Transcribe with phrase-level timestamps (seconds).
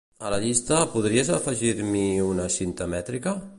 [0.27, 3.39] A la llista, podries afegir-me-hi una cinta mètrica?